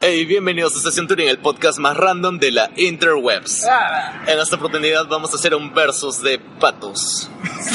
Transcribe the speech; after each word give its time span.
Hey, 0.00 0.24
bienvenidos 0.26 0.76
a 0.76 0.78
Sesión 0.80 1.08
Turing, 1.08 1.26
el 1.28 1.38
podcast 1.38 1.80
más 1.80 1.96
random 1.96 2.38
de 2.38 2.52
la 2.52 2.70
interwebs. 2.76 3.64
En 4.28 4.38
esta 4.38 4.54
oportunidad 4.54 5.08
vamos 5.08 5.32
a 5.32 5.34
hacer 5.34 5.56
un 5.56 5.74
versus 5.74 6.22
de 6.22 6.38
patos. 6.38 7.28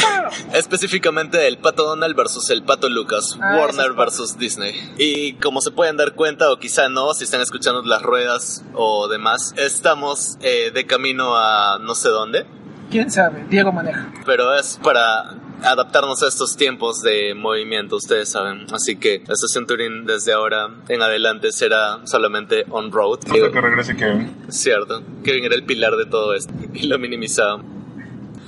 Específicamente 0.54 1.45
el 1.48 1.58
pato 1.58 1.84
Donald 1.84 2.16
versus 2.16 2.50
el 2.50 2.64
pato 2.64 2.88
Lucas, 2.88 3.38
Ah, 3.41 3.58
Warner 3.59 3.91
versus 3.91 4.38
Disney. 4.38 4.73
Y 4.98 5.34
como 5.34 5.59
se 5.59 5.72
pueden 5.72 5.98
dar 5.98 6.14
cuenta, 6.14 6.50
o 6.50 6.58
quizá 6.59 6.88
no, 6.88 7.14
si 7.14 7.26
están 7.26 7.41
escuchando 7.41 7.81
las 7.81 8.02
ruedas 8.02 8.64
o 8.73 9.09
demás, 9.09 9.53
estamos 9.58 10.38
eh, 10.40 10.72
de 10.73 10.86
camino 10.88 11.36
a 11.36 11.78
no 11.81 11.94
sé 11.94 12.08
dónde, 12.08 12.45
¿Quién 12.90 13.12
sabe? 13.12 13.44
Diego 13.50 13.73
maneja. 13.73 14.14
pero 14.26 14.55
es 14.55 14.80
para 14.81 15.34
adaptarnos 15.63 16.22
a 16.23 16.27
estos 16.27 16.55
tiempos 16.55 17.02
de 17.02 17.34
movimiento, 17.35 17.95
ustedes 17.95 18.30
saben. 18.30 18.66
Así 18.72 18.95
que 18.98 19.23
la 19.27 19.35
Sesión 19.35 19.66
Turing 19.66 20.05
desde 20.05 20.34
ahora 20.34 20.70
en 20.89 21.02
adelante 21.02 21.52
será 21.52 22.05
solamente 22.05 22.66
on-road. 22.70 23.20
Hasta 23.26 23.52
que 23.52 23.62
regrese 23.62 23.95
Kevin. 23.95 24.36
Cierto, 24.49 25.02
Kevin 25.23 25.45
era 25.45 25.55
el 25.55 25.63
pilar 25.63 25.95
de 25.95 26.05
todo 26.05 26.34
esto 26.34 26.53
y 26.73 26.88
lo 26.88 27.00
minimizaba, 27.00 27.64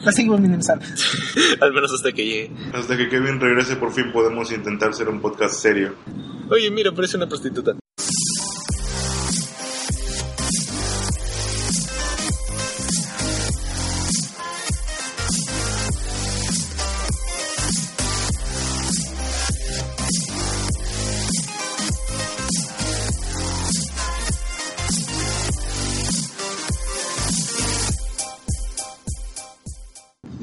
La 0.03 0.11
seguimos 0.11 0.39
minimizando. 0.39 0.86
al 1.61 1.73
menos 1.73 1.91
hasta 1.93 2.11
que 2.11 2.25
llegue. 2.25 2.52
Hasta 2.73 2.97
que 2.97 3.09
Kevin 3.09 3.39
regrese, 3.39 3.75
por 3.77 3.91
fin 3.91 4.11
podemos 4.11 4.52
intentar 4.52 4.89
hacer 4.89 5.09
un 5.09 5.21
podcast 5.21 5.55
serio. 5.55 5.95
Oye, 6.49 6.69
mira, 6.69 6.91
parece 6.91 7.17
una 7.17 7.27
prostituta. 7.27 7.75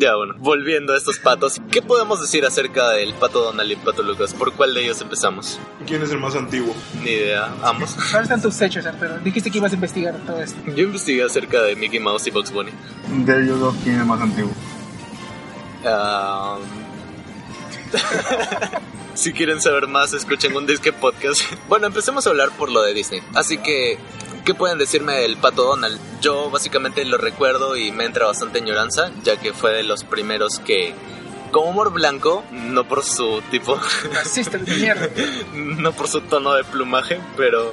Ya, 0.03 0.17
bueno, 0.17 0.35
volviendo 0.39 0.95
a 0.95 0.97
estos 0.97 1.21
patos, 1.21 1.61
¿qué 1.71 1.81
podemos 1.81 2.21
decir 2.21 2.45
acerca 2.45 2.91
del 2.91 3.15
pato 3.15 3.41
Donald 3.41 3.71
y 3.71 3.75
el 3.75 3.79
pato 3.79 4.03
Lucas? 4.03 4.35
¿Por 4.35 4.53
cuál 4.53 4.75
de 4.75 4.83
ellos 4.83 5.01
empezamos? 5.01 5.61
¿Quién 5.87 6.03
es 6.03 6.11
el 6.11 6.19
más 6.19 6.35
antiguo? 6.35 6.75
Ni 7.05 7.11
idea, 7.11 7.55
ambos. 7.63 7.95
¿Cuáles 8.11 8.23
están 8.23 8.43
tus 8.43 8.61
hechos, 8.61 8.85
Arturo? 8.85 9.21
Dijiste 9.21 9.49
que 9.49 9.59
ibas 9.59 9.71
a 9.71 9.77
investigar 9.77 10.17
todo 10.27 10.43
esto. 10.43 10.59
Yo 10.75 10.83
investigué 10.83 11.23
acerca 11.23 11.63
de 11.63 11.77
Mickey 11.77 12.01
Mouse 12.01 12.27
y 12.27 12.33
Bugs 12.33 12.51
Bunny. 12.51 12.73
De 13.25 13.45
ellos 13.45 13.61
dos, 13.61 13.77
¿quién 13.85 13.95
es 13.95 14.01
el 14.01 14.07
más 14.09 14.21
antiguo? 14.21 14.51
Ah, 15.85 16.59
si 19.15 19.33
quieren 19.33 19.61
saber 19.61 19.87
más, 19.87 20.15
escuchen 20.15 20.57
un 20.57 20.67
disque 20.67 20.93
podcast. 20.93 21.43
Bueno, 21.69 21.87
empecemos 21.87 22.27
a 22.27 22.31
hablar 22.31 22.51
por 22.59 22.73
lo 22.73 22.83
de 22.83 22.93
Disney. 22.93 23.23
Así 23.35 23.57
que, 23.59 23.99
¿qué 24.45 24.55
pueden 24.55 24.79
decirme 24.79 25.19
del 25.19 25.37
pato 25.37 25.65
Donald? 25.65 25.99
Yo 26.21 26.51
básicamente 26.51 27.05
lo 27.05 27.19
recuerdo 27.19 27.77
y 27.77 27.93
me 27.93 28.05
entra 28.05 28.27
bastante 28.27 28.59
añoranza, 28.59 29.11
ya 29.23 29.37
que 29.37 29.53
fue 29.53 29.73
de 29.73 29.83
los 29.83 30.05
primeros 30.05 30.59
que, 30.59 30.95
con 31.51 31.69
humor 31.69 31.93
blanco, 31.93 32.45
no 32.51 32.87
por 32.89 33.05
su 33.05 33.43
tipo, 33.51 33.79
Racista 34.13 34.59
de 34.59 34.75
mierda. 34.77 35.09
no 35.55 35.93
por 35.93 36.09
su 36.09 36.21
tono 36.23 36.55
de 36.55 36.65
plumaje, 36.65 37.21
pero 37.37 37.73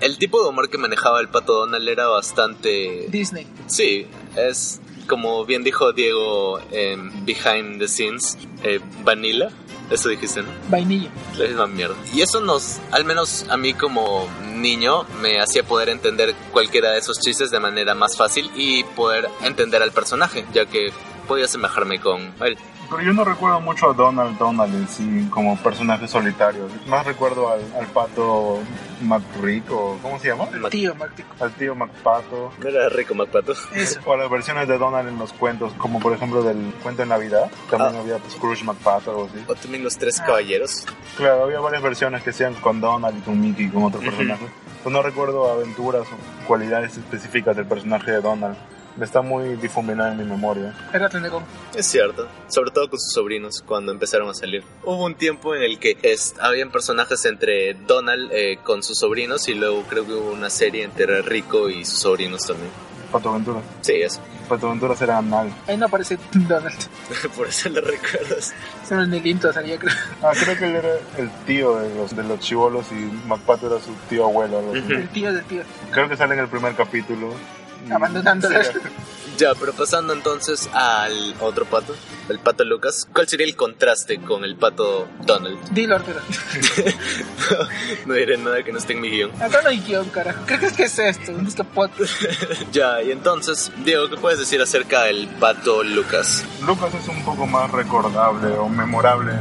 el 0.00 0.18
tipo 0.18 0.42
de 0.42 0.48
humor 0.48 0.70
que 0.70 0.78
manejaba 0.78 1.20
el 1.20 1.28
pato 1.28 1.54
Donald 1.54 1.88
era 1.88 2.06
bastante 2.06 3.06
Disney. 3.08 3.46
Sí, 3.66 4.06
es 4.36 4.80
como 5.06 5.44
bien 5.44 5.62
dijo 5.62 5.92
Diego 5.92 6.60
en 6.70 7.24
Behind 7.24 7.78
the 7.78 7.88
Scenes, 7.88 8.36
eh, 8.62 8.80
Vanilla. 9.02 9.50
Eso 9.90 10.08
dijiste, 10.08 10.42
¿no? 10.42 10.48
Vainilla. 10.68 11.10
La 11.38 11.46
misma 11.46 11.66
mierda. 11.68 11.94
Y 12.12 12.20
eso 12.20 12.40
nos, 12.40 12.80
al 12.90 13.04
menos 13.04 13.46
a 13.48 13.56
mí 13.56 13.72
como 13.72 14.28
niño, 14.54 15.04
me 15.20 15.40
hacía 15.40 15.62
poder 15.62 15.90
entender 15.90 16.34
cualquiera 16.50 16.90
de 16.90 16.98
esos 16.98 17.20
chistes 17.20 17.52
de 17.52 17.60
manera 17.60 17.94
más 17.94 18.16
fácil 18.16 18.50
y 18.56 18.82
poder 18.82 19.28
entender 19.42 19.82
al 19.82 19.92
personaje, 19.92 20.44
ya 20.52 20.66
que 20.66 20.92
podía 21.28 21.44
asemejarme 21.44 22.00
con 22.00 22.34
él. 22.40 22.58
Pero 22.88 23.02
yo 23.02 23.12
no 23.12 23.24
recuerdo 23.24 23.60
mucho 23.60 23.90
a 23.90 23.94
Donald 23.94 24.38
Donald 24.38 24.74
en 24.74 24.88
sí 24.88 25.28
como 25.30 25.56
personaje 25.56 26.06
solitario. 26.08 26.68
Más 26.86 27.04
recuerdo 27.06 27.50
al, 27.50 27.60
al 27.78 27.86
pato 27.86 28.60
McRick 29.02 29.70
o 29.70 29.98
¿cómo 30.02 30.18
se 30.18 30.28
llama? 30.28 30.46
Tío, 30.70 30.94
Martico. 30.94 31.28
Al 31.40 31.52
tío 31.52 31.74
McPato. 31.74 32.52
¿No 32.58 32.68
era 32.68 32.88
rico 32.88 33.14
MacPato? 33.14 33.52
Eso. 33.74 34.00
O 34.06 34.16
las 34.16 34.30
versiones 34.30 34.68
de 34.68 34.78
Donald 34.78 35.08
en 35.08 35.18
los 35.18 35.32
cuentos, 35.32 35.72
como 35.74 35.98
por 36.00 36.12
ejemplo 36.12 36.42
del 36.42 36.72
cuento 36.82 37.02
de 37.02 37.08
Navidad. 37.08 37.50
También 37.70 37.96
Ah. 37.96 38.00
había 38.00 38.18
pues, 38.18 38.32
Scrooge 38.34 38.64
McPato 38.64 39.18
o 39.18 39.26
así. 39.26 39.44
O 39.48 39.54
también 39.54 39.82
los 39.84 39.96
tres 39.98 40.20
caballeros. 40.20 40.84
Claro, 41.16 41.44
había 41.44 41.60
varias 41.60 41.82
versiones 41.82 42.22
que 42.22 42.32
sean 42.32 42.54
con 42.54 42.80
Donald 42.80 43.18
y 43.18 43.20
con 43.22 43.40
Mickey, 43.40 43.68
con 43.68 43.84
otro 43.84 44.00
personaje. 44.00 44.46
Pues 44.82 44.92
no 44.92 45.02
recuerdo 45.02 45.50
aventuras 45.50 46.02
o 46.02 46.46
cualidades 46.46 46.96
específicas 46.96 47.56
del 47.56 47.66
personaje 47.66 48.12
de 48.12 48.20
Donald. 48.20 48.56
Está 49.00 49.20
muy 49.20 49.56
difuminado 49.56 50.12
en 50.12 50.18
mi 50.18 50.24
memoria. 50.24 50.72
Era 50.92 51.08
Tenegón. 51.08 51.44
Es 51.74 51.86
cierto, 51.86 52.26
sobre 52.48 52.70
todo 52.70 52.88
con 52.88 52.98
sus 52.98 53.12
sobrinos 53.12 53.62
cuando 53.66 53.92
empezaron 53.92 54.28
a 54.30 54.34
salir. 54.34 54.64
Hubo 54.84 55.04
un 55.04 55.14
tiempo 55.14 55.54
en 55.54 55.62
el 55.62 55.78
que 55.78 55.98
es, 56.02 56.34
habían 56.40 56.70
personajes 56.70 57.24
entre 57.26 57.74
Donald 57.74 58.30
eh, 58.32 58.58
con 58.62 58.82
sus 58.82 58.98
sobrinos 58.98 59.48
y 59.48 59.54
luego 59.54 59.82
creo 59.82 60.06
que 60.06 60.12
hubo 60.14 60.32
una 60.32 60.48
serie 60.50 60.84
entre 60.84 61.20
Rico 61.22 61.68
y 61.68 61.84
sus 61.84 61.98
sobrinos 61.98 62.46
también. 62.46 62.70
Pato 63.12 63.30
Aventura. 63.30 63.60
Sí, 63.82 63.92
eso. 63.94 64.20
Pato 64.48 64.66
Aventura 64.66 64.94
era 65.00 65.18
anal. 65.18 65.52
Ahí 65.68 65.76
no 65.76 65.86
aparece 65.86 66.18
Donald. 66.32 66.76
Por 67.36 67.48
eso 67.48 67.68
lo 67.68 67.80
recuerdas. 67.80 68.52
Solo 68.88 69.04
en 69.04 69.14
el 69.14 69.26
intro 69.26 69.52
salía, 69.52 69.78
creo. 69.78 69.94
Ah, 70.22 70.32
creo 70.32 70.56
que 70.58 70.64
él 70.66 70.76
era 70.76 70.94
el 71.18 71.30
tío 71.46 71.76
de 71.76 71.94
los, 71.94 72.16
de 72.16 72.24
los 72.24 72.40
chivolos 72.40 72.86
y 72.90 73.28
McPato 73.28 73.66
era 73.68 73.78
su 73.84 73.92
tío 74.08 74.24
abuelo. 74.24 74.58
algo 74.58 74.72
así. 74.72 74.92
El 74.92 75.08
tío 75.10 75.32
del 75.32 75.44
tío. 75.44 75.62
Creo 75.92 76.08
que 76.08 76.16
sale 76.16 76.34
en 76.34 76.40
el 76.40 76.48
primer 76.48 76.74
capítulo. 76.74 77.32
Y- 77.88 77.92
Abandonándola. 77.92 78.64
Sí, 78.64 78.70
Ya, 79.38 79.54
pero 79.54 79.74
pasando 79.74 80.14
entonces 80.14 80.66
al 80.72 81.34
otro 81.40 81.66
pato, 81.66 81.94
el 82.30 82.38
pato 82.38 82.64
Lucas. 82.64 83.06
¿Cuál 83.12 83.28
sería 83.28 83.46
el 83.46 83.54
contraste 83.54 84.18
con 84.18 84.44
el 84.44 84.56
pato 84.56 85.06
Donald? 85.26 85.58
Dilo, 85.72 85.96
Arturo. 85.96 86.20
no 88.06 88.14
diré 88.14 88.38
nada 88.38 88.62
que 88.62 88.72
no 88.72 88.78
esté 88.78 88.94
en 88.94 89.00
mi 89.02 89.10
guion. 89.10 89.30
Acá 89.42 89.60
no 89.62 89.68
hay 89.68 89.80
guion, 89.80 90.08
carajo. 90.08 90.44
¿Qué 90.46 90.56
crees 90.58 90.72
que 90.72 90.84
es 90.84 90.98
esto? 90.98 91.32
Un. 91.32 91.46
Ya, 92.72 93.02
y 93.02 93.10
entonces, 93.10 93.70
Diego, 93.84 94.08
¿qué 94.08 94.16
puedes 94.16 94.38
decir 94.38 94.60
acerca 94.62 95.02
del 95.02 95.28
pato 95.28 95.82
Lucas? 95.82 96.42
Lucas 96.66 96.94
es 96.94 97.06
un 97.08 97.22
poco 97.22 97.46
más 97.46 97.70
recordable 97.70 98.48
o 98.56 98.68
memorable 98.70 99.32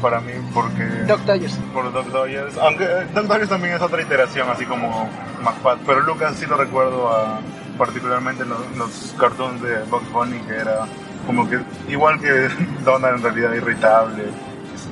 para 0.00 0.20
mí 0.20 0.32
porque... 0.54 0.84
Doc 1.06 1.20
Dodgers. 1.22 1.54
por 1.74 1.92
Doc 1.92 2.06
Dodgers. 2.06 2.56
Aunque 2.58 2.86
Doc 3.14 3.26
Dodgers 3.26 3.48
también 3.48 3.74
es 3.74 3.82
otra 3.82 4.00
iteración, 4.00 4.48
así 4.48 4.64
como 4.64 5.10
McPat. 5.42 5.80
Pero 5.86 6.00
Lucas 6.02 6.36
sí 6.38 6.46
lo 6.46 6.56
recuerdo 6.56 7.08
a, 7.10 7.40
particularmente 7.80 8.42
en 8.42 8.50
los, 8.50 8.76
los 8.76 9.14
cartoons 9.18 9.62
de 9.62 9.82
Bugs 9.84 10.12
Bunny, 10.12 10.38
que 10.40 10.54
era 10.54 10.86
como 11.26 11.48
que 11.48 11.58
igual 11.88 12.20
que 12.20 12.48
Donald 12.84 13.16
en 13.16 13.22
realidad 13.22 13.54
irritable. 13.54 14.24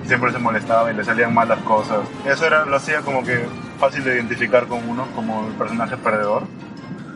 Siempre 0.06 0.32
se 0.32 0.38
molestaba 0.38 0.90
y 0.90 0.96
le 0.96 1.04
salían 1.04 1.34
mal 1.34 1.48
las 1.48 1.60
cosas. 1.64 2.00
Eso 2.24 2.46
era, 2.46 2.64
lo 2.64 2.76
hacía 2.76 3.02
como 3.02 3.22
que 3.22 3.46
fácil 3.78 4.04
de 4.04 4.14
identificar 4.14 4.66
con 4.66 4.88
uno, 4.88 5.06
como 5.14 5.46
el 5.48 5.54
personaje 5.54 5.98
perdedor. 5.98 6.44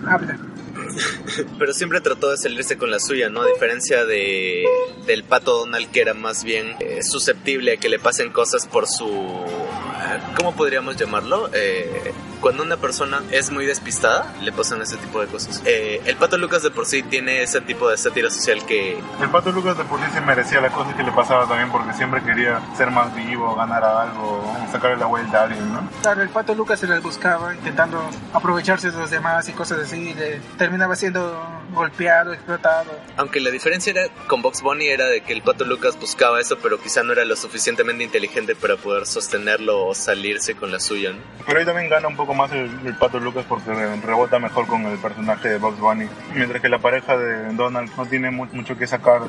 Habla. 0.07 0.39
Pero 1.59 1.73
siempre 1.73 2.01
trató 2.03 2.31
de 2.31 2.37
salirse 2.37 2.77
con 2.77 2.91
la 2.91 2.99
suya, 3.01 3.31
¿no? 3.31 3.43
A 3.43 3.47
diferencia 3.47 4.05
de, 4.05 4.65
del 5.07 5.25
pato 5.25 5.59
Donald, 5.61 5.91
que 5.91 6.03
era 6.03 6.13
más 6.13 6.45
bien 6.45 6.77
eh, 6.81 7.03
susceptible 7.03 7.75
a 7.75 7.77
que 7.79 7.89
le 7.89 7.99
pasen 7.99 8.31
cosas 8.31 8.67
por 8.67 8.87
su... 8.87 9.07
eh, 9.07 10.21
¿Cómo 10.37 10.55
podríamos 10.55 10.97
llamarlo? 10.97 11.49
Eh, 11.55 12.13
cuando 12.43 12.65
una 12.65 12.77
persona 12.77 13.23
es 13.31 13.53
muy 13.53 13.65
despistada, 13.65 14.35
le 14.43 14.50
pasan 14.53 14.83
ese 14.83 14.97
tipo 14.97 15.21
de 15.21 15.29
cosas. 15.29 15.62
Eh, 15.65 16.03
el 16.05 16.17
pato 16.17 16.37
Lucas 16.37 16.62
de 16.65 16.73
por 16.73 16.87
sí 16.87 17.05
tiene 17.05 17.41
ese 17.43 17.61
tipo 17.61 17.89
de 17.89 17.97
sátira 17.97 18.29
social 18.31 18.67
que... 18.67 18.99
El 19.21 19.31
pato 19.31 19.53
Lucas 19.53 19.79
de 19.79 19.85
por 19.85 20.00
sí 20.00 20.06
se 20.12 20.21
merecía 20.21 20.61
las 20.61 20.73
cosas 20.73 20.94
que 20.94 21.05
le 21.05 21.12
pasaba 21.12 21.47
también 21.47 21.71
porque 21.71 21.93
siempre 21.94 22.21
quería 22.23 22.61
ser 22.77 22.91
más 22.91 23.15
vivo, 23.15 23.55
ganar 23.55 23.85
algo, 23.85 24.43
sacarle 24.73 24.97
la 24.97 25.06
vuelta 25.06 25.41
a 25.41 25.44
alguien, 25.44 25.73
¿no? 25.73 25.89
Claro, 26.03 26.23
el 26.23 26.31
pato 26.31 26.55
Lucas 26.55 26.81
se 26.81 26.89
las 26.89 27.00
buscaba 27.00 27.55
intentando 27.55 28.03
aprovecharse 28.33 28.91
de 28.91 28.99
los 28.99 29.11
demás 29.11 29.49
y 29.49 29.53
cosas 29.53 29.79
así. 29.79 30.11
Y 30.11 30.15
le 30.15 30.41
terminaba 30.59 30.97
siendo 30.97 31.41
golpeado, 31.73 32.33
explotado. 32.33 32.91
Aunque 33.17 33.41
la 33.41 33.50
diferencia 33.50 33.93
era 33.93 34.09
con 34.27 34.43
Box 34.43 34.62
Bunny 34.62 34.89
era 34.89 35.06
de 35.06 35.21
que 35.21 35.33
el 35.33 35.43
pato 35.43 35.65
Lucas 35.65 35.99
buscaba 35.99 36.41
eso, 36.41 36.59
pero 36.59 36.81
quizá 36.81 37.05
no 37.05 37.12
era 37.12 37.25
lo 37.25 37.37
suficientemente 37.37 38.03
inteligente 38.03 38.56
para 38.56 38.77
poder 38.77 39.06
sostenerlo 39.06 39.87
o 39.87 39.94
salirse 39.94 40.56
con 40.56 40.73
la 40.73 40.81
suya, 40.81 41.12
¿no? 41.12 41.21
Pero 41.47 41.61
ahí 41.61 41.65
también 41.65 41.89
gana 41.89 42.09
un 42.09 42.17
poco 42.17 42.31
poco 42.32 42.34
más 42.34 42.52
el, 42.52 42.70
el 42.87 42.94
pato 42.96 43.19
Lucas 43.20 43.44
porque 43.49 43.70
rebota 44.05 44.38
mejor 44.38 44.67
con 44.67 44.84
el 44.87 44.99
personaje 44.99 45.49
de 45.50 45.58
Bugs 45.58 45.79
Bunny, 45.79 46.08
mientras 46.34 46.61
que 46.62 46.69
la 46.69 46.79
pareja 46.79 47.17
de 47.17 47.52
Donald 47.55 47.90
no 47.96 48.06
tiene 48.06 48.31
mu- 48.31 48.46
mucho 48.52 48.76
que 48.76 48.87
sacar 48.87 49.23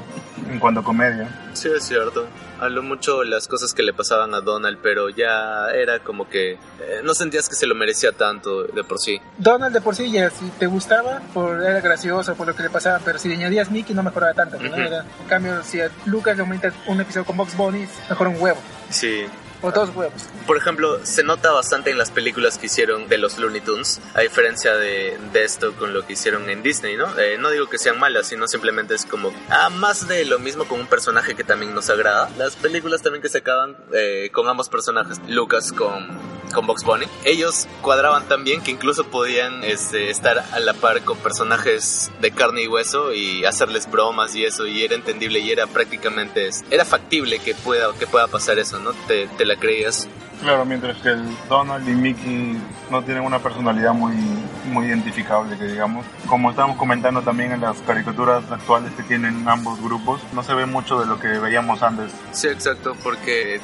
en 0.50 0.60
cuanto 0.60 0.80
a 0.80 0.84
comedia. 0.84 1.28
Sí, 1.54 1.70
es 1.76 1.84
cierto. 1.84 2.28
Habló 2.60 2.82
mucho 2.82 3.24
las 3.24 3.48
cosas 3.48 3.74
que 3.74 3.84
le 3.84 3.94
pasaban 3.94 4.34
a 4.34 4.40
Donald, 4.42 4.78
pero 4.82 5.10
ya 5.10 5.68
era 5.76 6.00
como 6.00 6.30
que 6.30 6.54
eh, 6.54 6.58
no 7.04 7.14
sentías 7.14 7.50
que 7.50 7.56
se 7.56 7.68
lo 7.68 7.76
merecía 7.76 8.12
tanto 8.14 8.64
de 8.64 8.84
por 8.84 9.00
sí. 9.00 9.20
Donald 9.38 9.74
de 9.74 9.82
por 9.82 9.96
sí 9.96 10.10
ya 10.12 10.30
si 10.30 10.46
te 10.60 10.66
gustaba, 10.68 11.20
por, 11.34 11.62
era 11.62 11.82
gracioso 11.82 12.36
por 12.36 12.48
lo 12.48 12.56
que 12.56 12.64
le 12.64 12.70
pasaba, 12.70 13.00
pero 13.04 13.20
si 13.20 13.28
le 13.28 13.36
añadías 13.36 13.70
Mickey 13.70 13.94
no 13.96 14.04
mejoraba 14.04 14.34
tanto. 14.34 14.58
¿no? 14.60 14.70
Ujú. 14.70 14.80
Era- 14.80 15.02
en 15.22 15.28
cambio, 15.28 15.62
si 15.64 15.82
a 15.82 15.90
Lucas 16.06 16.36
le 16.38 16.42
aumentas 16.44 16.74
un 16.88 17.02
episodio 17.02 17.26
con 17.26 17.36
Box 17.38 17.56
Bunny, 17.58 17.86
mejor 18.10 18.28
un 18.28 18.36
huevo. 18.40 18.60
Sí. 18.90 19.26
Por 20.46 20.58
ejemplo, 20.58 21.00
se 21.06 21.24
nota 21.24 21.52
bastante 21.52 21.90
en 21.90 21.98
las 21.98 22.12
películas 22.12 22.58
que 22.58 22.66
hicieron 22.66 23.08
de 23.08 23.18
los 23.18 23.38
Looney 23.38 23.62
Tunes, 23.62 24.02
a 24.14 24.22
diferencia 24.22 24.76
de, 24.76 25.18
de 25.32 25.44
esto 25.44 25.74
con 25.74 25.94
lo 25.94 26.06
que 26.06 26.14
hicieron 26.14 26.50
en 26.50 26.62
Disney, 26.62 26.98
¿no? 26.98 27.18
Eh, 27.18 27.38
no 27.40 27.50
digo 27.50 27.68
que 27.68 27.78
sean 27.78 27.98
malas, 28.00 28.28
sino 28.28 28.48
simplemente 28.48 28.94
es 28.94 29.06
como, 29.06 29.32
ah, 29.50 29.70
más 29.70 30.08
de 30.08 30.26
lo 30.26 30.40
mismo 30.40 30.66
con 30.66 30.80
un 30.80 30.88
personaje 30.88 31.34
que 31.36 31.44
también 31.44 31.74
nos 31.74 31.90
agrada. 31.90 32.30
Las 32.38 32.56
películas 32.56 33.02
también 33.02 33.22
que 33.22 33.30
se 33.30 33.38
acaban 33.38 33.78
eh, 33.94 34.30
con 34.34 34.48
ambos 34.50 34.68
personajes, 34.70 35.20
Lucas 35.28 35.72
con, 35.72 36.33
con 36.54 36.68
Box 36.68 36.84
Bunny, 36.84 37.06
ellos 37.26 37.68
cuadraban 37.82 38.28
tan 38.28 38.44
bien 38.44 38.62
que 38.62 38.72
incluso 38.72 39.06
podían 39.06 39.64
este, 39.64 40.10
estar 40.10 40.46
a 40.52 40.60
la 40.60 40.74
par 40.74 41.02
con 41.02 41.18
personajes 41.18 42.12
de 42.22 42.32
carne 42.32 42.64
y 42.64 42.68
hueso 42.68 43.14
y 43.14 43.44
hacerles 43.46 43.90
bromas 43.90 44.36
y 44.36 44.46
eso, 44.46 44.66
y 44.66 44.84
era 44.84 44.96
entendible 44.96 45.40
y 45.40 45.52
era 45.52 45.68
prácticamente, 45.68 46.50
era 46.70 46.86
factible 46.86 47.40
que 47.40 47.56
pueda, 47.56 47.94
que 47.98 48.08
pueda 48.08 48.28
pasar 48.28 48.60
eso, 48.60 48.80
¿no? 48.80 48.94
Te, 49.08 49.28
te 49.28 49.46
la 49.46 49.58
creías. 49.58 50.08
Claro, 50.42 50.66
mientras 50.66 50.98
que 50.98 51.10
el 51.10 51.24
Donald 51.48 51.88
y 51.88 51.94
Mickey 51.94 52.58
no 52.90 53.02
tienen 53.04 53.24
una 53.24 53.40
personalidad 53.40 53.94
muy, 53.94 54.14
muy 54.66 54.88
identificable, 54.88 55.58
que 55.58 55.66
digamos. 55.66 56.06
Como 56.28 56.50
estábamos 56.50 56.78
comentando 56.78 57.22
también 57.22 57.52
en 57.54 57.62
las 57.62 57.78
caricaturas 57.82 58.44
actuales 58.52 58.92
que 58.94 59.04
tienen 59.04 59.48
ambos 59.48 59.82
grupos, 59.82 60.22
no 60.34 60.44
se 60.44 60.54
ve 60.54 60.66
mucho 60.66 61.00
de 61.00 61.06
lo 61.06 61.20
que 61.20 61.28
veíamos 61.28 61.82
antes. 61.82 62.12
Sí, 62.32 62.48
exacto, 62.48 62.96
porque 63.04 63.62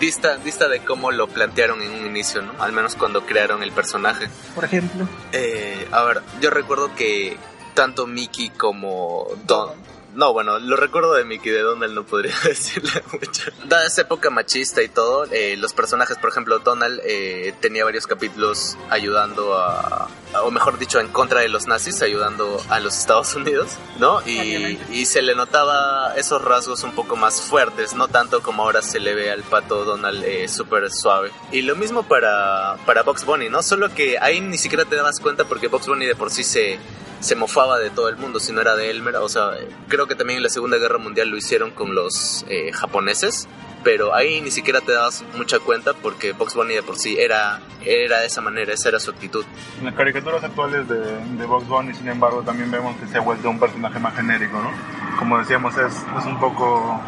dista, 0.00 0.36
dista 0.36 0.68
de 0.68 0.80
cómo 0.80 1.10
lo 1.10 1.28
plantearon 1.28 1.82
en 1.82 1.92
un 1.92 2.06
inicio, 2.06 2.42
¿no? 2.42 2.52
Al 2.60 2.72
menos 2.72 2.94
cuando 2.96 3.26
crearon 3.26 3.62
el 3.62 3.72
personaje. 3.72 4.28
Por 4.54 4.64
ejemplo, 4.64 5.06
Eh, 5.32 5.88
a 5.92 6.02
ver, 6.02 6.22
yo 6.40 6.50
recuerdo 6.50 6.94
que 6.94 7.36
tanto 7.74 8.06
Mickey 8.06 8.50
como 8.50 9.28
Don... 9.46 9.92
No, 10.14 10.34
bueno, 10.34 10.58
lo 10.58 10.76
recuerdo 10.76 11.14
de 11.14 11.24
Mickey, 11.24 11.50
de 11.50 11.62
Donald 11.62 11.94
no 11.94 12.04
podría 12.04 12.34
decirle 12.44 13.02
mucho. 13.12 13.50
Dada 13.64 13.86
esa 13.86 14.02
época 14.02 14.28
machista 14.28 14.82
y 14.82 14.88
todo, 14.88 15.24
eh, 15.30 15.56
los 15.56 15.72
personajes, 15.72 16.18
por 16.18 16.30
ejemplo, 16.30 16.58
Donald 16.58 17.00
eh, 17.04 17.54
tenía 17.60 17.84
varios 17.84 18.06
capítulos 18.06 18.76
ayudando 18.90 19.54
a, 19.56 20.08
o 20.42 20.50
mejor 20.50 20.78
dicho, 20.78 21.00
en 21.00 21.08
contra 21.08 21.40
de 21.40 21.48
los 21.48 21.66
nazis, 21.66 22.02
ayudando 22.02 22.62
a 22.68 22.80
los 22.80 22.98
Estados 22.98 23.34
Unidos, 23.34 23.78
¿no? 23.98 24.20
Y, 24.26 24.78
y 24.90 25.06
se 25.06 25.22
le 25.22 25.34
notaba 25.34 26.14
esos 26.16 26.42
rasgos 26.44 26.82
un 26.84 26.92
poco 26.92 27.16
más 27.16 27.40
fuertes, 27.40 27.94
no 27.94 28.08
tanto 28.08 28.42
como 28.42 28.64
ahora 28.64 28.82
se 28.82 29.00
le 29.00 29.14
ve 29.14 29.30
al 29.30 29.42
pato 29.42 29.84
Donald 29.84 30.22
eh, 30.24 30.46
súper 30.46 30.90
suave. 30.90 31.30
Y 31.52 31.62
lo 31.62 31.74
mismo 31.74 32.02
para, 32.02 32.76
para 32.84 33.02
Box 33.02 33.24
Bunny, 33.24 33.48
¿no? 33.48 33.62
Solo 33.62 33.94
que 33.94 34.18
ahí 34.18 34.42
ni 34.42 34.58
siquiera 34.58 34.84
te 34.84 34.96
dabas 34.96 35.20
cuenta 35.20 35.46
porque 35.46 35.68
Box 35.68 35.86
Bunny 35.86 36.04
de 36.04 36.14
por 36.14 36.30
sí 36.30 36.44
se, 36.44 36.78
se 37.22 37.36
mofaba 37.36 37.78
de 37.78 37.90
todo 37.90 38.08
el 38.08 38.16
mundo, 38.16 38.40
si 38.40 38.52
no 38.52 38.60
era 38.60 38.74
de 38.76 38.90
Elmer. 38.90 39.16
O 39.16 39.28
sea, 39.28 39.52
creo 39.88 40.06
que 40.06 40.14
también 40.14 40.38
en 40.38 40.42
la 40.42 40.48
Segunda 40.50 40.76
Guerra 40.78 40.98
Mundial 40.98 41.28
lo 41.28 41.36
hicieron 41.36 41.70
con 41.70 41.94
los 41.94 42.44
eh, 42.48 42.72
japoneses. 42.72 43.48
Pero 43.84 44.14
ahí 44.14 44.40
ni 44.40 44.52
siquiera 44.52 44.80
te 44.80 44.92
dabas 44.92 45.24
mucha 45.36 45.58
cuenta 45.58 45.92
porque 45.92 46.32
Box 46.34 46.54
Bunny 46.54 46.74
de 46.74 46.84
por 46.84 46.96
sí 46.98 47.16
era, 47.18 47.58
era 47.84 48.20
de 48.20 48.26
esa 48.26 48.40
manera, 48.40 48.72
esa 48.72 48.90
era 48.90 49.00
su 49.00 49.10
actitud. 49.10 49.44
En 49.80 49.86
las 49.86 49.94
caricaturas 49.94 50.44
actuales 50.44 50.88
de, 50.88 51.00
de 51.00 51.46
Bugs 51.46 51.66
Bunny, 51.66 51.92
sin 51.92 52.06
embargo, 52.08 52.42
también 52.42 52.70
vemos 52.70 52.94
que 52.98 53.08
se 53.08 53.18
ha 53.18 53.20
vuelto 53.20 53.50
un 53.50 53.58
personaje 53.58 53.98
más 53.98 54.14
genérico, 54.14 54.56
¿no? 54.62 54.70
Como 55.18 55.36
decíamos, 55.36 55.76
es, 55.78 55.94
es 55.96 56.24
un 56.26 56.38
poco 56.38 57.00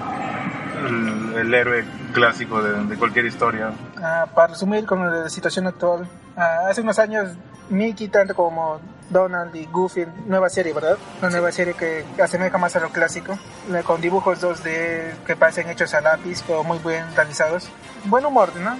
el, 0.84 1.34
el 1.38 1.54
héroe 1.54 1.84
clásico 2.12 2.60
de, 2.60 2.84
de 2.86 2.96
cualquier 2.96 3.26
historia. 3.26 3.72
ah, 4.02 4.26
para 4.34 4.48
resumir 4.48 4.84
con 4.84 5.08
la 5.08 5.28
situación 5.28 5.68
actual, 5.68 6.08
ah, 6.36 6.66
hace 6.68 6.80
unos 6.80 6.98
años 6.98 7.36
Mickey, 7.70 8.08
tanto 8.08 8.34
como 8.34 8.80
Donald 9.10 9.54
y 9.54 9.66
Goofy, 9.66 10.06
nueva 10.26 10.48
serie, 10.48 10.72
¿verdad? 10.72 10.96
Una 11.20 11.30
nueva 11.30 11.52
serie 11.52 11.74
que 11.74 12.04
asemeja 12.22 12.58
más 12.58 12.74
a 12.76 12.80
lo 12.80 12.90
clásico, 12.90 13.38
con 13.84 14.00
dibujos 14.00 14.42
2D 14.42 15.24
que 15.26 15.36
parecen 15.36 15.68
hechos 15.70 15.94
a 15.94 16.00
lápiz, 16.00 16.42
pero 16.46 16.64
muy 16.64 16.78
bien 16.78 17.04
realizados. 17.14 17.68
Buen 18.04 18.24
humor, 18.24 18.54
¿no? 18.56 18.76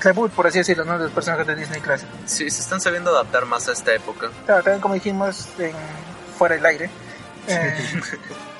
Reboot, 0.00 0.32
por 0.32 0.46
así 0.46 0.58
decirlo, 0.58 0.84
¿no? 0.84 0.98
De 0.98 1.04
los 1.04 1.12
personajes 1.12 1.46
de 1.46 1.56
Disney 1.56 1.80
clásico. 1.80 2.12
Sí, 2.26 2.50
se 2.50 2.60
están 2.60 2.80
sabiendo 2.80 3.10
adaptar 3.10 3.46
más 3.46 3.68
a 3.68 3.72
esta 3.72 3.94
época. 3.94 4.30
Claro, 4.44 4.62
también 4.62 4.80
como 4.80 4.94
dijimos 4.94 5.48
en, 5.58 5.72
fuera 6.36 6.56
del 6.56 6.66
aire, 6.66 6.90
eh, 7.46 7.74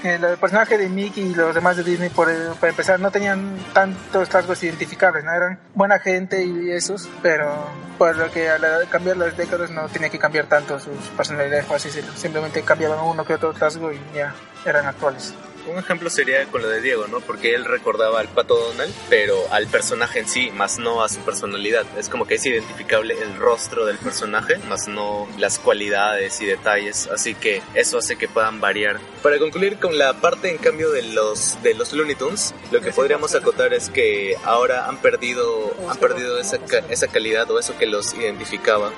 que 0.00 0.14
el 0.14 0.38
personaje 0.38 0.78
de 0.78 0.88
Mickey 0.88 1.30
y 1.30 1.34
los 1.34 1.54
demás 1.54 1.76
de 1.76 1.84
Disney, 1.84 2.10
por, 2.10 2.28
para 2.56 2.70
empezar, 2.70 3.00
no 3.00 3.10
tenían 3.10 3.56
tantos 3.72 4.30
rasgos 4.30 4.62
identificables, 4.62 5.24
¿no? 5.24 5.32
Eran 5.32 5.58
buena 5.74 5.98
gente 5.98 6.44
y 6.44 6.70
esos, 6.70 7.08
pero 7.22 7.66
por 7.98 8.16
lo 8.16 8.30
que 8.30 8.48
al 8.48 8.88
cambiar 8.88 9.16
las 9.16 9.36
décadas 9.36 9.70
no 9.70 9.88
tenía 9.88 10.08
que 10.08 10.18
cambiar 10.18 10.46
tanto 10.46 10.78
sus 10.78 10.96
personalidades, 11.16 11.66
por 11.66 11.76
así. 11.76 11.90
Simplemente 12.16 12.62
cambiaban 12.62 13.00
uno 13.00 13.24
que 13.24 13.34
otro 13.34 13.52
rasgo 13.52 13.92
y 13.92 14.00
ya 14.14 14.34
eran 14.64 14.86
actuales. 14.86 15.34
Un 15.66 15.78
ejemplo 15.78 16.10
sería 16.10 16.46
con 16.46 16.62
lo 16.62 16.68
de 16.68 16.80
Diego, 16.80 17.06
¿no? 17.06 17.20
Porque 17.20 17.54
él 17.54 17.64
recordaba 17.64 18.20
al 18.20 18.28
pato 18.28 18.56
Donald, 18.56 18.92
pero 19.08 19.36
al 19.50 19.66
personaje 19.66 20.20
en 20.20 20.28
sí, 20.28 20.50
más 20.50 20.78
no 20.78 21.02
a 21.02 21.08
su 21.08 21.20
personalidad. 21.20 21.84
Es 21.98 22.08
como 22.08 22.26
que 22.26 22.34
es 22.36 22.46
identificable 22.46 23.14
el 23.20 23.36
rostro 23.36 23.84
del 23.84 23.98
personaje, 23.98 24.58
más 24.68 24.88
no 24.88 25.28
las 25.38 25.58
cualidades 25.58 26.40
y 26.40 26.46
detalles. 26.46 27.08
Así 27.08 27.34
que 27.34 27.62
eso 27.74 27.98
hace 27.98 28.16
que 28.16 28.28
puedan 28.28 28.60
variar. 28.60 29.00
Para 29.22 29.38
concluir 29.38 29.78
con 29.78 29.98
la 29.98 30.14
parte, 30.14 30.50
en 30.50 30.58
cambio, 30.58 30.90
de 30.90 31.02
los, 31.02 31.62
de 31.62 31.74
los 31.74 31.92
Looney 31.92 32.14
Tunes, 32.14 32.54
lo 32.70 32.80
que 32.80 32.92
podríamos 32.92 33.34
acotar 33.34 33.74
es 33.74 33.90
que 33.90 34.36
ahora 34.44 34.86
han 34.86 34.96
perdido, 34.98 35.74
han 35.88 35.98
perdido 35.98 36.38
esa, 36.38 36.58
esa 36.88 37.08
calidad 37.08 37.50
o 37.50 37.58
eso 37.58 37.76
que 37.78 37.86
los 37.86 38.14
identificaba. 38.14 38.90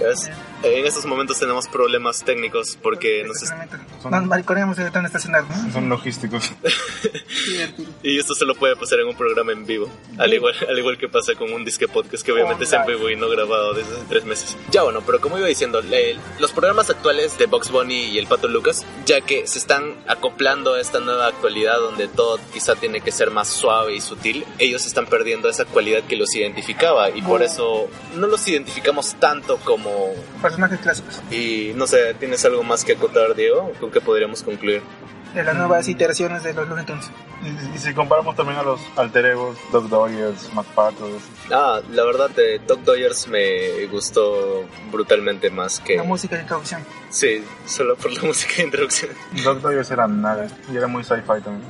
¿Ves? 0.00 0.30
En 0.62 0.86
estos 0.86 1.04
momentos 1.06 1.38
tenemos 1.40 1.66
problemas 1.68 2.22
técnicos 2.24 2.78
porque 2.80 3.24
nos, 3.24 3.42
est- 3.42 3.52
Son- 4.02 4.10
Nos 4.12 4.24
mariconeamos 4.26 4.76
de 4.76 4.90
tan 4.90 5.04
estacional, 5.06 5.44
¿no? 5.48 5.72
Son 5.72 5.88
logísticos. 5.88 6.52
Y 8.02 8.18
esto 8.18 8.34
solo 8.34 8.54
puede 8.54 8.76
pasar 8.76 9.00
en 9.00 9.08
un 9.08 9.14
programa 9.16 9.52
en 9.52 9.64
vivo. 9.66 9.88
Al 10.18 10.32
igual, 10.34 10.54
al 10.68 10.78
igual 10.78 10.98
que 10.98 11.08
pasa 11.08 11.34
con 11.34 11.52
un 11.52 11.64
disque 11.64 11.88
podcast 11.88 12.24
que 12.24 12.32
obviamente 12.32 12.64
es 12.64 12.72
en 12.72 12.84
vivo 12.86 13.08
y 13.10 13.16
no 13.16 13.28
grabado 13.28 13.74
desde 13.74 13.92
hace 13.94 14.04
tres 14.08 14.24
meses. 14.24 14.56
Ya 14.70 14.82
bueno, 14.82 15.02
pero 15.04 15.20
como 15.20 15.38
iba 15.38 15.46
diciendo, 15.46 15.80
los 16.38 16.52
programas 16.52 16.90
actuales 16.90 17.38
de 17.38 17.46
Box 17.46 17.70
Bunny 17.70 18.04
y 18.10 18.18
el 18.18 18.26
Pato 18.26 18.48
Lucas, 18.48 18.84
ya 19.06 19.20
que 19.20 19.46
se 19.46 19.58
están 19.58 19.94
acoplando 20.08 20.74
a 20.74 20.80
esta 20.80 21.00
nueva 21.00 21.26
actualidad 21.28 21.78
donde 21.78 22.08
todo 22.08 22.38
quizá 22.52 22.74
tiene 22.76 23.00
que 23.00 23.12
ser 23.12 23.30
más 23.30 23.48
suave 23.48 23.94
y 23.94 24.00
sutil, 24.00 24.44
ellos 24.58 24.86
están 24.86 25.06
perdiendo 25.06 25.48
esa 25.48 25.64
cualidad 25.64 26.02
que 26.04 26.16
los 26.16 26.34
identificaba 26.34 27.10
y 27.10 27.22
por 27.22 27.42
eso 27.42 27.88
no 28.16 28.26
los 28.26 28.46
identificamos 28.48 29.14
tanto 29.18 29.58
como... 29.58 30.10
Personajes 30.52 30.80
clásicos. 30.80 31.22
Y 31.30 31.72
no 31.76 31.86
sé, 31.86 32.12
¿tienes 32.14 32.44
algo 32.44 32.62
más 32.62 32.84
que 32.84 32.92
acotar, 32.92 33.34
Diego? 33.34 33.72
¿Con 33.80 33.90
qué 33.90 34.02
podríamos 34.02 34.42
concluir? 34.42 34.82
De 35.34 35.42
las 35.42 35.56
nuevas 35.56 35.88
iteraciones 35.88 36.42
de 36.42 36.52
los 36.52 36.68
Looney 36.68 36.84
Tunes. 36.84 37.10
Y, 37.42 37.74
y 37.74 37.78
si 37.78 37.94
comparamos 37.94 38.36
también 38.36 38.58
a 38.58 38.62
los 38.62 38.78
alter 38.96 39.24
egos, 39.24 39.56
Doc 39.72 39.84
Dodgers, 39.88 40.52
McPatos, 40.52 41.22
Ah, 41.50 41.80
la 41.90 42.04
verdad, 42.04 42.28
de 42.30 42.58
Doc 42.66 42.80
Dodgers 42.80 43.28
me 43.28 43.86
gustó 43.86 44.66
brutalmente 44.90 45.48
más 45.48 45.80
que... 45.80 45.96
La 45.96 46.02
música 46.02 46.36
de 46.36 46.42
introducción. 46.42 46.84
Sí, 47.08 47.42
solo 47.64 47.96
por 47.96 48.12
la 48.12 48.20
música 48.26 48.56
de 48.58 48.62
introducción. 48.64 49.10
Doc 49.42 49.60
Dodgers 49.62 49.90
era 49.90 50.06
nada, 50.06 50.48
y 50.70 50.76
era 50.76 50.86
muy 50.86 51.02
sci-fi 51.02 51.40
también. 51.42 51.62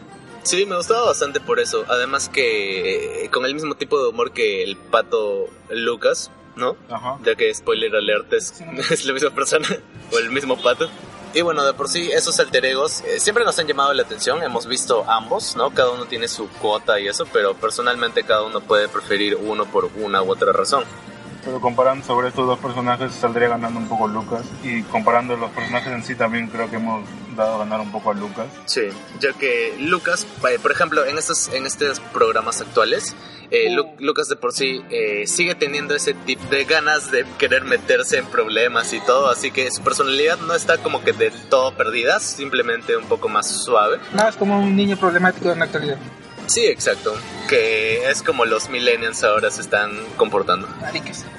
Sí, 0.42 0.66
me 0.66 0.76
gustaba 0.76 1.06
bastante 1.06 1.38
por 1.38 1.60
eso. 1.60 1.84
Además 1.88 2.28
que 2.28 3.24
eh, 3.24 3.30
con 3.30 3.44
el 3.46 3.54
mismo 3.54 3.76
tipo 3.76 4.02
de 4.02 4.08
humor 4.08 4.32
que 4.32 4.64
el 4.64 4.76
pato 4.76 5.46
Lucas, 5.70 6.32
¿no? 6.56 6.76
Ajá. 6.90 7.18
Ya 7.25 7.35
que 7.35 7.52
spoiler 7.54 7.94
alert 7.94 8.32
es, 8.32 8.61
es 8.90 9.04
la 9.04 9.12
misma 9.12 9.30
persona 9.30 9.68
o 10.12 10.18
el 10.18 10.30
mismo 10.30 10.61
pato. 10.61 10.88
Y 11.35 11.40
bueno, 11.40 11.64
de 11.64 11.73
por 11.73 11.88
sí, 11.88 12.11
esos 12.12 12.38
alter 12.40 12.66
egos 12.66 13.00
eh, 13.06 13.18
siempre 13.18 13.44
nos 13.44 13.59
han 13.59 13.66
llamado 13.66 13.94
la 13.94 14.02
atención. 14.02 14.42
Hemos 14.42 14.66
visto 14.66 15.04
ambos, 15.09 15.56
¿no? 15.56 15.71
Cada 15.71 15.90
uno 15.90 16.04
tiene 16.04 16.28
su 16.28 16.47
cuota 16.49 17.00
y 17.00 17.09
eso, 17.09 17.25
pero 17.32 17.54
personalmente 17.54 18.23
cada 18.23 18.42
uno 18.42 18.61
puede 18.61 18.87
preferir 18.88 19.37
uno 19.37 19.64
por 19.64 19.88
una 19.97 20.23
u 20.23 20.30
otra 20.30 20.52
razón. 20.52 20.85
Pero 21.42 21.61
comparando 21.61 22.04
sobre 22.04 22.28
estos 22.28 22.47
dos 22.47 22.59
personajes 22.59 23.12
saldría 23.12 23.49
ganando 23.49 23.80
un 23.80 23.88
poco 23.88 24.06
Lucas. 24.09 24.44
Y 24.62 24.82
comparando 24.82 25.37
los 25.37 25.50
personajes 25.52 25.92
en 25.92 26.04
sí 26.04 26.14
también 26.14 26.49
creo 26.49 26.68
que 26.68 26.76
hemos 26.76 27.09
dado 27.35 27.54
a 27.54 27.59
ganar 27.59 27.80
un 27.80 27.90
poco 27.90 28.11
a 28.11 28.14
Lucas. 28.14 28.47
Sí, 28.66 28.82
ya 29.18 29.32
que 29.32 29.75
Lucas, 29.80 30.26
eh, 30.50 30.59
por 30.61 30.71
ejemplo, 30.71 31.04
en 31.06 31.16
estos, 31.16 31.49
en 31.49 31.66
estos 31.66 31.99
programas 31.99 32.61
actuales, 32.61 33.16
eh, 33.52 33.71
Lu- 33.71 33.90
Lucas 34.00 34.28
de 34.28 34.37
por 34.37 34.52
sí 34.52 34.82
eh, 34.90 35.26
sigue 35.26 35.54
teniendo 35.54 35.94
ese 35.94 36.14
tipo 36.14 36.44
de 36.49 36.64
ganas 36.64 37.11
de 37.11 37.25
querer 37.38 37.64
meterse 37.64 38.16
en 38.18 38.26
problemas 38.26 38.92
y 38.92 39.00
todo, 39.00 39.28
así 39.28 39.50
que 39.52 39.71
su 39.71 39.82
personalidad 39.82 40.38
no 40.38 40.54
está 40.54 40.78
como 40.78 41.04
que 41.04 41.12
del 41.12 41.32
todo 41.49 41.76
perdida, 41.76 42.18
simplemente 42.18 42.97
un 42.97 43.04
poco 43.04 43.28
más 43.28 43.47
suave. 43.64 43.99
Más 44.14 44.37
como 44.37 44.59
un 44.59 44.75
niño 44.75 44.97
problemático 44.97 45.52
en 45.52 45.59
la 45.61 45.66
actualidad. 45.66 45.99
Sí, 46.47 46.66
exacto. 46.66 47.14
que 47.49 48.11
es 48.11 48.23
como 48.23 48.44
los 48.47 48.68
millennials 48.68 49.23
ahora 49.25 49.50
se 49.50 49.61
están 49.61 49.92
comportando. 50.16 50.66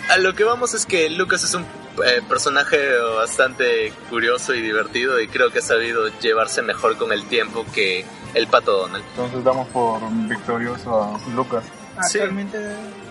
A 0.10 0.17
lo 0.17 0.34
que 0.34 0.43
vamos 0.43 0.74
es 0.74 0.86
que 0.86 1.10
Lucas 1.10 1.43
es 1.43 1.53
un 1.55 1.63
eh, 2.05 2.22
personaje 2.29 2.77
bastante 3.17 3.91
curioso 4.10 4.53
y 4.53 4.62
divertido 4.62 5.20
y 5.20 5.27
creo 5.27 5.51
que 5.51 5.60
ha 5.60 5.63
sabido 5.63 6.08
llevarse 6.20 6.62
mejor 6.62 6.98
con 6.98 7.12
el 7.12 7.25
tiempo 7.25 7.65
que 7.74 8.05
el 8.34 8.48
pato 8.48 8.72
Donald. 8.77 9.03
Entonces 9.12 9.43
damos 9.43 9.67
por 9.70 10.00
victorioso 10.29 11.01
a 11.03 11.20
Lucas. 11.36 11.63
Sí. 12.01 12.19
Actualmente. 12.19 12.57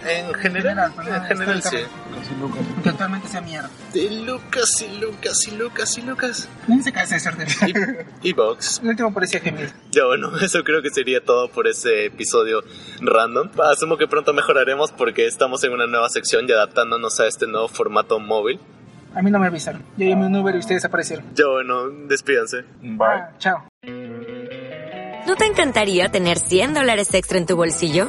En 0.04 0.34
general, 0.34 0.92
en 1.06 1.22
general 1.24 1.62
sí. 1.62 1.76
Casi 2.18 2.34
Lucas. 2.34 2.60
Que 2.82 2.88
actualmente 2.88 3.28
sea 3.28 3.40
mierda. 3.40 3.70
De 3.92 4.10
Lucas 4.10 4.82
y 4.82 4.98
Lucas 4.98 5.46
y 5.46 5.56
Lucas 5.56 5.98
y 5.98 6.02
Lucas. 6.02 6.48
No 6.66 6.82
se 6.82 6.92
cae 6.92 7.06
César 7.06 7.36
de 7.36 7.46
Y, 8.22 8.28
y 8.30 8.32
Vox. 8.32 8.80
El 8.82 8.88
último 8.90 9.14
parecía 9.14 9.40
gemido. 9.40 9.70
Ya 9.92 10.04
bueno, 10.06 10.36
eso 10.40 10.64
creo 10.64 10.82
que 10.82 10.90
sería 10.90 11.24
todo 11.24 11.48
por 11.48 11.68
ese 11.68 12.06
episodio 12.06 12.62
random. 13.00 13.50
Asumo 13.70 13.96
que 13.96 14.08
pronto 14.08 14.32
mejoraremos 14.32 14.90
porque 14.92 15.26
estamos 15.26 15.62
en 15.64 15.72
una 15.72 15.86
nueva 15.86 16.08
sección 16.08 16.46
y 16.48 16.52
adaptándonos 16.52 17.20
a 17.20 17.26
este 17.26 17.46
nuevo 17.46 17.68
formato 17.68 18.18
móvil. 18.18 18.58
A 19.14 19.22
mí 19.22 19.30
no 19.30 19.38
me 19.38 19.46
avisaron. 19.46 19.82
Yo 19.96 20.06
llamé 20.08 20.26
un 20.26 20.36
Uber 20.36 20.54
y 20.54 20.58
ustedes 20.58 20.84
aparecieron. 20.84 21.26
Ya 21.34 21.46
bueno, 21.46 21.88
despídanse. 22.08 22.62
Bye. 22.80 22.98
Ah, 23.06 23.30
chao. 23.38 23.68
¿No 25.26 25.36
te 25.36 25.46
encantaría 25.46 26.10
tener 26.10 26.38
100 26.38 26.74
dólares 26.74 27.12
extra 27.14 27.38
en 27.38 27.46
tu 27.46 27.54
bolsillo? 27.54 28.08